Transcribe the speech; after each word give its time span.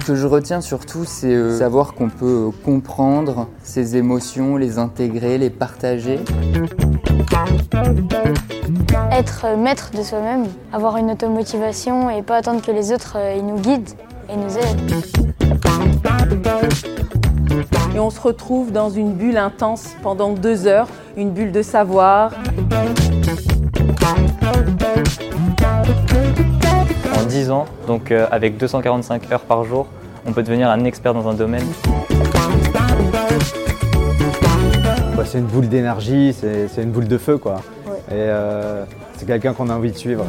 Ce 0.00 0.06
que 0.06 0.14
je 0.14 0.26
retiens 0.26 0.60
surtout, 0.60 1.04
c'est 1.04 1.34
euh, 1.34 1.58
savoir 1.58 1.94
qu'on 1.94 2.10
peut 2.10 2.48
euh, 2.48 2.50
comprendre 2.64 3.48
ses 3.62 3.96
émotions, 3.96 4.56
les 4.56 4.78
intégrer, 4.78 5.38
les 5.38 5.50
partager. 5.50 6.20
Être 9.10 9.46
euh, 9.46 9.56
maître 9.56 9.90
de 9.96 10.02
soi-même, 10.02 10.44
avoir 10.72 10.96
une 10.98 11.10
automotivation 11.10 12.10
et 12.10 12.22
pas 12.22 12.36
attendre 12.36 12.60
que 12.60 12.72
les 12.72 12.92
autres 12.92 13.16
euh, 13.16 13.36
ils 13.36 13.46
nous 13.46 13.58
guident 13.58 13.90
et 14.28 14.36
nous 14.36 14.58
aident. 14.58 14.92
Et 17.94 18.00
on 18.00 18.10
se 18.10 18.20
retrouve 18.20 18.72
dans 18.72 18.90
une 18.90 19.14
bulle 19.14 19.38
intense 19.38 19.94
pendant 20.02 20.32
deux 20.32 20.66
heures, 20.66 20.88
une 21.16 21.30
bulle 21.30 21.52
de 21.52 21.62
savoir. 21.62 22.32
10 27.34 27.50
ans, 27.50 27.64
donc 27.88 28.12
euh, 28.12 28.28
avec 28.30 28.58
245 28.58 29.32
heures 29.32 29.40
par 29.40 29.64
jour, 29.64 29.88
on 30.24 30.32
peut 30.32 30.44
devenir 30.44 30.70
un 30.70 30.84
expert 30.84 31.14
dans 31.14 31.26
un 31.26 31.34
domaine. 31.34 31.66
Bah, 35.16 35.24
c'est 35.26 35.38
une 35.38 35.46
boule 35.46 35.68
d'énergie, 35.68 36.32
c'est 36.32 36.68
c'est 36.68 36.84
une 36.84 36.92
boule 36.92 37.08
de 37.08 37.18
feu 37.18 37.36
quoi. 37.36 37.56
Et 38.08 38.12
euh, 38.12 38.84
c'est 39.16 39.26
quelqu'un 39.26 39.52
qu'on 39.52 39.68
a 39.68 39.74
envie 39.74 39.90
de 39.90 39.96
suivre. 39.96 40.24